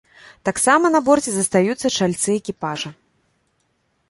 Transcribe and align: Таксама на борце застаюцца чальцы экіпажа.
Таксама 0.47 0.89
на 0.95 1.01
борце 1.09 1.31
застаюцца 1.35 1.93
чальцы 1.97 2.27
экіпажа. 2.39 2.89